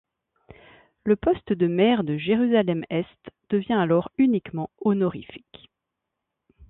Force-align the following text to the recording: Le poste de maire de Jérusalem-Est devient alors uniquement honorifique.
Le 1.03 1.15
poste 1.15 1.53
de 1.53 1.67
maire 1.67 2.03
de 2.03 2.17
Jérusalem-Est 2.17 3.29
devient 3.51 3.73
alors 3.77 4.09
uniquement 4.17 4.71
honorifique. 4.79 5.69